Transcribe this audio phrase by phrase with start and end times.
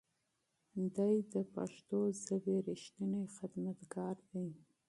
[0.95, 4.47] دی د پښتو ژبې رښتینی خدمتګار دی.